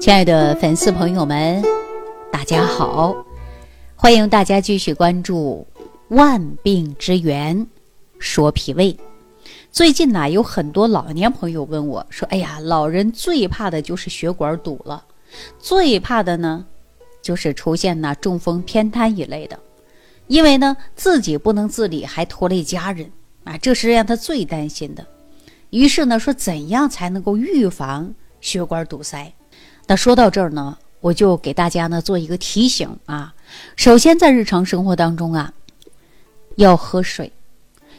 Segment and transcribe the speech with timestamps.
[0.00, 1.60] 亲爱的粉丝朋友们，
[2.30, 3.16] 大家好！
[3.96, 5.66] 欢迎大家继续关注
[6.14, 7.66] 《万病之源
[8.20, 8.92] 说脾胃》。
[9.72, 15.04] 最近呢，有很多老年朋友问我说：“哎呀，老人最怕的就是血管堵了，
[15.58, 16.64] 最怕的呢，
[17.20, 19.58] 就是出现呢中风、偏瘫一类的，
[20.28, 23.10] 因为呢自己不能自理，还拖累家人
[23.42, 25.04] 啊，这是让他最担心的。
[25.70, 29.32] 于是呢，说怎样才能够预防血管堵塞？”
[29.88, 33.34] 那说到这儿呢，我就给大家呢做一个提醒啊。
[33.74, 35.54] 首先，在日常生活当中啊，
[36.56, 37.32] 要喝水，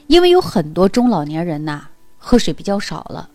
[0.05, 1.87] 因为有很多中老年人呐，
[2.19, 3.31] 喝水比较少了，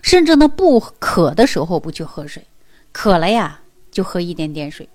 [0.00, 2.46] 甚至呢不渴的时候不去喝水，
[2.92, 4.88] 渴了呀就喝一点点水。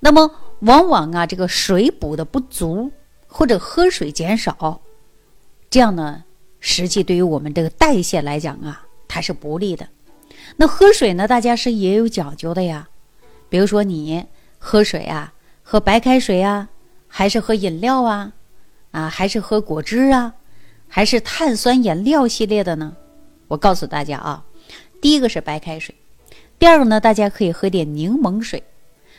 [0.00, 0.30] 那么
[0.60, 2.92] 往往啊，这个水补的不足，
[3.26, 4.82] 或者喝水减少，
[5.70, 6.22] 这样呢，
[6.60, 9.88] 实际对于我们这个代谢来讲啊，它是不利的。
[10.56, 11.26] 那喝水呢？
[11.26, 12.88] 大家是也有讲究的呀。
[13.48, 14.26] 比如说你
[14.58, 15.32] 喝水啊，
[15.62, 16.68] 喝白开水啊，
[17.06, 18.32] 还是喝饮料啊，
[18.90, 20.34] 啊，还是喝果汁啊，
[20.88, 22.96] 还是碳酸饮料系列的呢？
[23.48, 24.44] 我告诉大家啊，
[25.00, 25.94] 第一个是白开水，
[26.58, 28.62] 第二个呢，大家可以喝点柠檬水，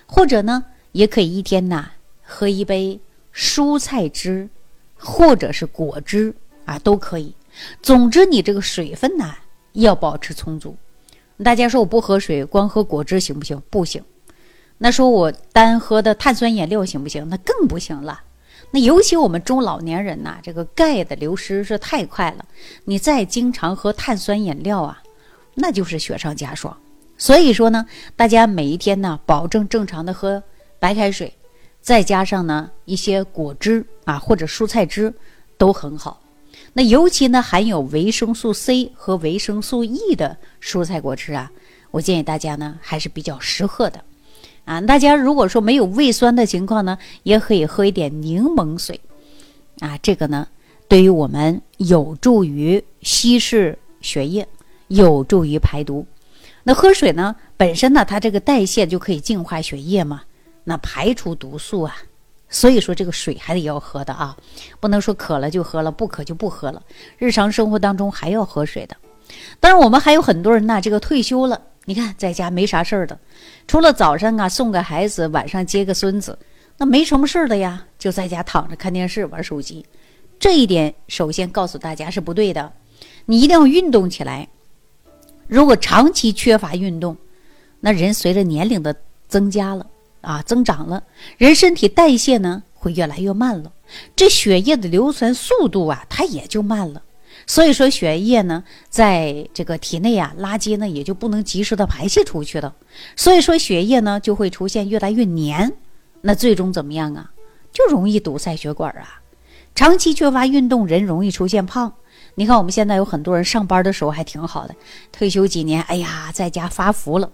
[0.05, 1.91] 或者呢，也可以一天呐
[2.23, 2.99] 喝一杯
[3.33, 4.49] 蔬菜汁，
[4.97, 6.33] 或者是果汁
[6.65, 7.33] 啊，都可以。
[7.81, 9.33] 总之，你这个水分呢
[9.73, 10.75] 要保持充足。
[11.43, 13.61] 大家说我不喝水，光喝果汁行不行？
[13.69, 14.03] 不行。
[14.77, 17.27] 那说我单喝的碳酸饮料行不行？
[17.29, 18.21] 那更不行了。
[18.71, 22.45] 那尤其我们中老年人呐，这个钙的流失是太快了。
[22.85, 25.01] 你再经常喝碳酸饮料啊，
[25.53, 26.75] 那就是雪上加霜。
[27.17, 30.41] 所以说呢，大家每一天呢，保证正常的喝
[30.79, 31.33] 白开水，
[31.79, 35.13] 再加上呢一些果汁啊或者蔬菜汁，
[35.57, 36.21] 都很好。
[36.77, 41.49] 那尤其呢，含有维生素 C 和维生素 E 的蔬菜果汁啊，
[41.89, 44.03] 我建议大家呢还是比较适合的，
[44.65, 48.99] 啊，大家如果说没有胃酸的情况呢，也可以喝一点柠檬水，
[49.79, 50.49] 啊，这个呢
[50.89, 54.45] 对于我们有助于稀释血液，
[54.89, 56.05] 有助于排毒。
[56.63, 60.23] 那喝水呢本身呢，它这个代谢就可以净化血液嘛，
[60.65, 61.95] 那排除毒素啊。
[62.55, 64.33] 所以说这个水还得要喝的啊，
[64.79, 66.81] 不能说渴了就喝了，不渴就不喝了。
[67.17, 68.95] 日常生活当中还要喝水的。
[69.59, 73.19] 当然，我们还有很多人呢，这个退休了，你看在家没啥事儿的，
[73.67, 76.39] 除了早上啊送个孩子，晚上接个孙子，
[76.77, 79.85] 那没什么事儿的呀，就在家躺着看电视、玩手机。
[80.39, 82.71] 这一点首先告诉大家是不对的，
[83.25, 84.47] 你一定要运动起来。
[85.45, 87.17] 如果长期缺乏运动，
[87.81, 88.95] 那人随着年龄的
[89.27, 89.85] 增加了。
[90.25, 91.03] 啊，增长了，
[91.37, 93.71] 人身体代谢呢会越来越慢了，
[94.15, 97.01] 这血液的流传速度啊，它也就慢了。
[97.47, 102.73] 所以说，血液呢，在这个体内啊，垃圾呢也就不能及时的排泄出去了。
[103.15, 105.71] 所以说，血液呢就会出现越来越黏，
[106.21, 107.29] 那最终怎么样啊？
[107.71, 109.21] 就容易堵塞血管啊。
[109.75, 111.93] 长期缺乏运动，人容易出现胖。
[112.33, 114.75] 你看我们现在有很多人上班的时候还挺好的，
[115.11, 117.29] 退休几年，哎呀，在家发福了，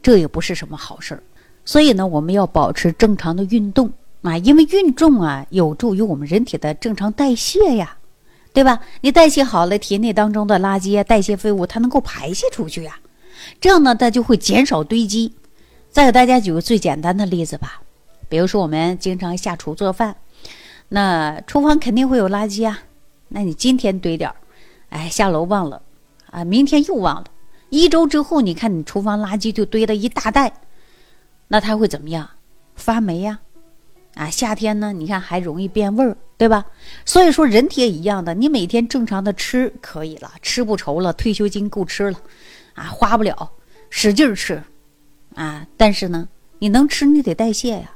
[0.00, 1.22] 这也不是什么好事儿。
[1.64, 3.92] 所以呢，我们要保持正常的运动
[4.22, 7.96] 啊，因为运动啊有助于我们人体的正常代谢呀，
[8.52, 8.80] 对吧？
[9.00, 12.98] 你代谢好了，体内当中的垃圾、代谢废物它能够排泄出去呀，
[13.60, 15.32] 这样呢，它就会减少堆积。
[15.90, 17.82] 再给大家举个最简单的例子吧，
[18.28, 20.16] 比如说我们经常下厨做饭，
[20.88, 22.80] 那厨房肯定会有垃圾啊，
[23.28, 24.36] 那你今天堆点儿，
[24.88, 25.82] 哎，下楼忘了
[26.30, 27.26] 啊，明天又忘了，
[27.68, 30.52] 一周之后，你看你厨房垃圾就堆了一大袋。
[31.52, 32.26] 那它会怎么样？
[32.76, 33.40] 发霉呀，
[34.14, 36.64] 啊，夏天呢，你看还容易变味儿，对吧？
[37.04, 42.18] 所以说人体也一样的，你每天正常的吃可以了，吃不愁了，退休金够吃了，
[42.72, 43.50] 啊，花不了，
[43.90, 44.62] 使劲吃，
[45.34, 46.26] 啊，但是呢，
[46.60, 47.90] 你能吃你得代谢呀。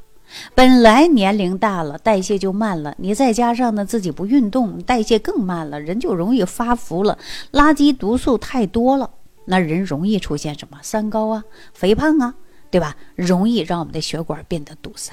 [0.55, 7.19] 本来年龄大了，代谢就慢了，你再加上呢自己不运动，代谢更慢了，人就容易发福了。
[7.53, 9.09] 垃圾毒素太多了，
[9.47, 11.43] 那人容易出现什么三高啊，
[11.73, 12.35] 肥胖啊。
[12.71, 12.97] 对吧？
[13.15, 15.13] 容易让我们的血管变得堵塞，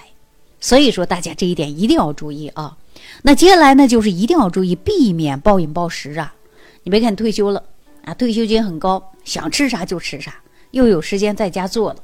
[0.59, 2.77] 所以说大家这一点一定要注意啊。
[3.21, 6.35] 那接下来呢，就是一定要注意避免暴饮暴食啊。
[6.83, 7.63] 你别看退休了
[8.03, 10.35] 啊，退休金很高，想吃啥就吃啥，
[10.71, 11.99] 又有时间在家做了，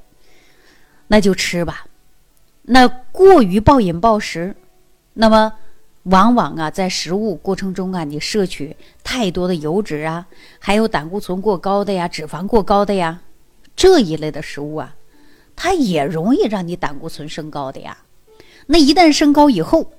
[1.07, 1.85] 那就吃吧。
[2.63, 4.55] 那过于暴饮暴食，
[5.15, 5.53] 那么
[6.03, 10.27] 往往啊，在食物过程中啊，你摄取太多的油脂啊，
[10.59, 13.21] 还有胆固醇过高的呀，脂肪过高的呀，
[13.75, 14.95] 这一类的食物啊。
[15.61, 17.97] 它也容易让你胆固醇升高的呀，
[18.67, 19.91] 那一旦升高以后，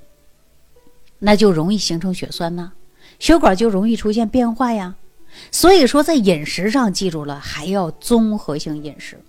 [1.19, 2.73] 那就容易形成血栓呐，
[3.19, 4.95] 血管就容易出现变化呀。
[5.51, 9.21] 所以说，在饮食上记住了，还要综合性饮食。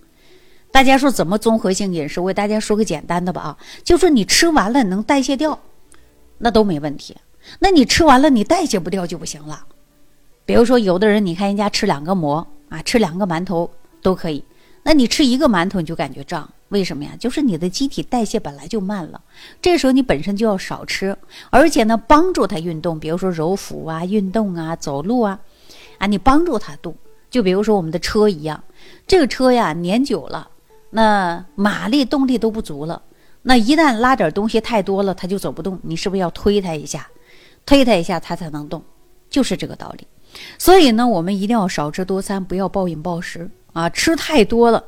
[0.70, 2.18] 大家说怎么综合性饮食？
[2.18, 5.60] 我给大家说个简单的吧啊，就说你吃完了能代谢掉，
[6.38, 7.14] 那都没问题。
[7.58, 9.66] 那你吃完了你代谢不掉就不行了。
[10.46, 13.70] 比如说有的人，你看人家吃两个馍啊，吃两个馒头
[14.00, 14.42] 都可以。
[14.82, 17.12] 那你吃一个馒头你就感觉胀，为什么呀？
[17.18, 19.20] 就是你的机体代谢本来就慢了，
[19.60, 21.16] 这时候你本身就要少吃，
[21.50, 25.38] 而且呢帮助它运动，比如说揉腹啊、运动啊、走路啊，
[25.98, 26.94] 啊你帮助它动。
[27.30, 28.62] 就比如说我们的车一样，
[29.06, 30.50] 这个车呀年久了，
[30.90, 33.00] 那马力动力都不足了，
[33.42, 35.78] 那一旦拉点东西太多了，它就走不动。
[35.82, 37.08] 你是不是要推它一下，
[37.64, 38.82] 推它一下它才能动？
[39.30, 40.06] 就是这个道理。
[40.58, 43.48] 所以呢，我们一定要少吃多餐，不要暴饮暴食。
[43.72, 44.84] 啊，吃太多了，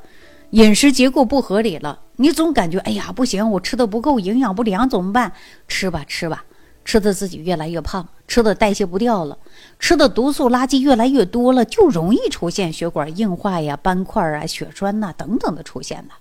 [0.50, 5.32] 饮食结构不合理了，你总感觉哎呀不行，我吃的不够，营养不良怎么办？
[5.66, 6.44] 吃吧吃吧，
[6.84, 9.38] 吃的自己越来越胖，吃的代谢不掉了，
[9.78, 16.14] 吃的毒素垃圾越来越多了，就容易出现血管硬化呀、斑块啊、血栓呐等等的出现的。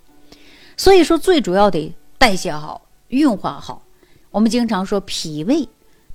[0.77, 3.83] 所以说，最主要得代谢好、运化好。
[4.31, 5.69] 我们经常说脾胃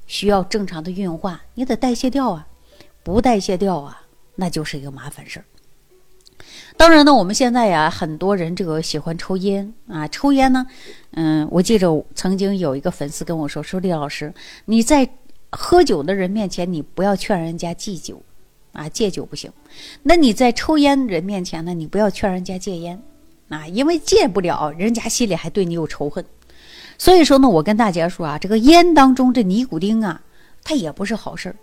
[0.07, 2.49] 需要正常的运化，你得代谢掉啊，
[3.05, 4.03] 不代谢掉啊，
[4.35, 5.45] 那就是一个麻烦事儿。
[6.79, 10.65] 当然呢，我们现在呀，很多人这个喜欢抽烟啊，抽烟呢，
[11.11, 14.33] 嗯，我记着曾经有一个粉丝跟我说，说李老师，
[14.65, 15.07] 你在
[15.51, 18.23] 喝酒的人面前，你不要劝人家忌酒，
[18.73, 19.51] 啊，戒酒不行。
[20.05, 23.03] 那你在抽烟人面前呢，你不要劝人家戒烟，
[23.49, 26.25] 啊，因为戒不了，人家心里还对你有仇恨。
[26.97, 30.21] 所以说呢，我跟大家说啊，这个烟当中这尼古丁啊，
[30.63, 31.57] 它也不是好事儿，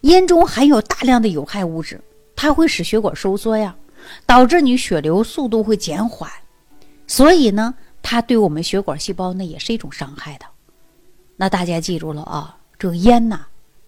[0.00, 2.00] 烟中含有大量的有害物质，
[2.34, 3.76] 它会使血管收缩呀。
[4.26, 6.30] 导致你血流速度会减缓，
[7.06, 10.46] 所以呢，它对我们血管细胞呢也是一种伤害的。
[11.36, 13.46] 那大家记住了啊，这个烟呐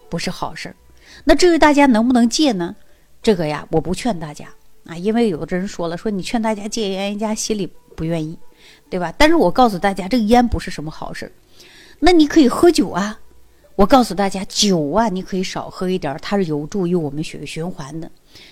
[0.09, 0.77] 不是好事儿。
[1.25, 2.75] 那至于大家能不能戒呢？
[3.23, 4.47] 这个呀，我不劝大家
[4.85, 8.39] 啊，因为有的人说了，说你劝大家戒烟，人家心里不愿意，
[8.91, 9.13] 对吧？
[9.17, 11.33] 但是我告诉大家，这个烟不是什么好事儿。
[12.01, 13.19] 那你可以喝酒啊。
[13.77, 18.11] 我告诉大家，酒啊，你可以少喝一点，它是有助于我们血液循环的。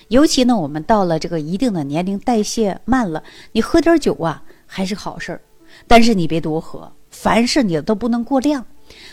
[0.08, 3.22] 尤其呢，我们到了这个一定的年龄，代谢慢了，
[3.52, 5.40] 你喝点酒啊，还是好事儿。
[5.86, 8.66] 但是你别多喝，凡事你都不能过量。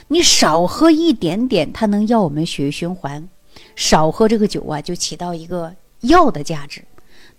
[0.09, 3.29] 你少喝一点点，它能要我们血液循环。
[3.77, 6.83] 少喝这个酒啊，就起到一个药的价值。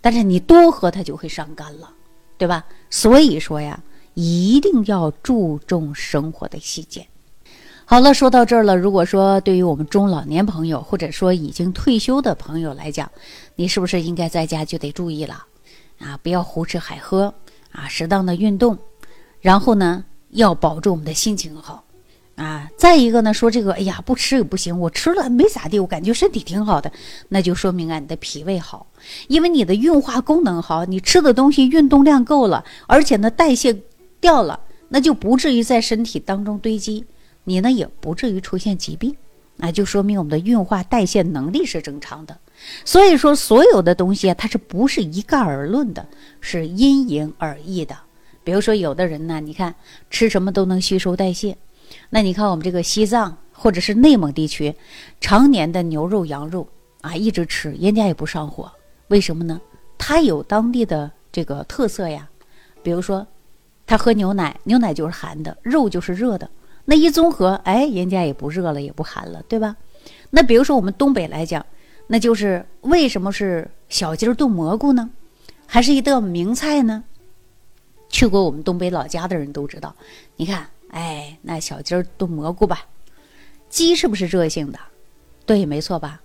[0.01, 1.93] 但是你多喝，它就会伤肝了，
[2.39, 2.65] 对吧？
[2.89, 3.83] 所以说呀，
[4.15, 7.07] 一定要注重生活的细节。
[7.85, 8.77] 好了，说到这儿了。
[8.77, 13.11] 如果说对于我们中老年朋友，或者说已经退休的朋友来讲，
[13.57, 15.45] 你是不是应该在家就得注意了
[15.99, 16.19] 啊？
[16.23, 17.35] 不要胡吃海喝
[17.73, 18.79] 啊，适当的运动，
[19.41, 21.85] 然后呢，要保住我们的心情好
[22.37, 22.71] 啊。
[22.79, 26.91] 再一个呢，说这个，哎呀，不吃也不行，我吃了没咋地，我感觉身体挺好的，
[27.29, 28.87] 那就说明啊，你的脾胃好，
[29.29, 33.77] 因为你的运化功能好，你吃的东西运动量够了，而且呢，代谢
[34.19, 37.05] 掉了，那就不至于在身体当中堆积。
[37.45, 39.17] 你呢也不至于出现疾病，
[39.57, 42.39] 那就说明我们的运化代谢能力是正常的。
[42.85, 46.07] 所以说，所有的东西啊，它是不是一概而论的，
[46.41, 47.97] 是因人而异的。
[48.45, 49.75] 比如说，有的人呢，你看
[50.11, 51.57] 吃什么都能吸收代谢，
[52.11, 54.75] 那你看我们这个西藏或者是内蒙地区，
[55.21, 56.67] 常年的牛肉、羊肉
[57.01, 58.71] 啊，一直吃，人家也不上火，
[59.09, 59.61] 为什么呢？
[59.99, 62.29] 它有当地的这个特色呀。
[62.83, 63.25] 比如说，
[63.87, 66.49] 他喝牛奶，牛奶就是寒的，肉就是热的。
[66.85, 69.77] 那一综合，哎，人家也不热了，也不寒了，对吧？
[70.31, 71.65] 那比如说我们东北来讲，
[72.09, 75.11] 那就是为什么是小鸡儿炖蘑菇呢？
[75.67, 77.05] 还是一道名菜呢？
[78.09, 79.95] 去过我们东北老家的人都知道。
[80.37, 82.87] 你看，哎，那小鸡儿炖蘑菇吧，
[83.69, 84.79] 鸡是不是热性的？
[85.47, 86.21] 对，没错吧？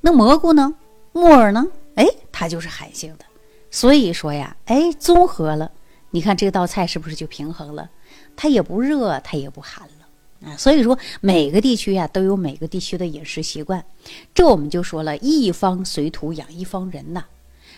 [0.00, 0.74] 那蘑菇呢？
[1.12, 1.66] 木耳呢？
[1.96, 3.24] 哎，它就是寒性的。
[3.70, 5.72] 所以说呀，哎，综合了，
[6.10, 7.90] 你看这道菜是不是就平衡了？
[8.36, 9.95] 它也不热，它也不寒了。
[10.46, 13.84] 啊，所以说每个地区呀都有每个地区的饮食习惯，
[14.32, 17.24] 这我们就说了一方水土养一方人呐。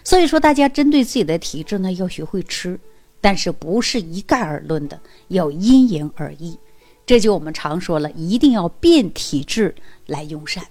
[0.05, 2.79] 所以说大家针对自己的体质呢要学会吃，
[3.23, 6.59] 但是不是一概而论的，要因人而异。
[7.07, 10.63] 这就我们常说了，一定要变体质来用膳。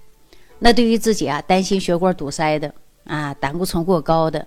[0.60, 2.72] 那对于自己啊担心血管堵塞的
[3.04, 4.46] 啊胆固醇过高的，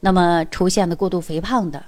[0.00, 1.84] 那么出现的过度肥胖的，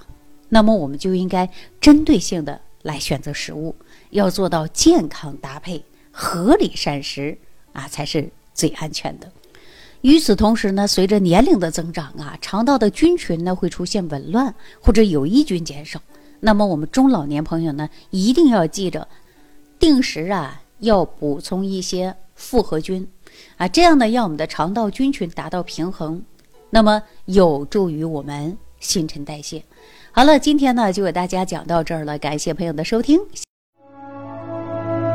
[0.49, 1.49] 那么我们就应该
[1.81, 3.75] 针对性的来选择食物。
[4.09, 7.37] 要做到健康搭配、合理膳食
[7.73, 9.31] 啊，才是最安全的。
[10.01, 16.01] 与此同时呢，随着年龄的增长啊，肠道的菌群呢会出现紊乱或者有益菌减少。
[16.39, 19.05] 那么我们中老年朋友呢，一定要记着，
[19.77, 23.05] 定时啊要补充一些复合菌
[23.57, 26.23] 啊，这样呢让我们的肠道菌群达到平衡，
[26.69, 29.61] 那么有助于我们新陈代谢。
[30.13, 33.19] 好了，今天呢就给大家讲到这儿了，感谢朋友的收听。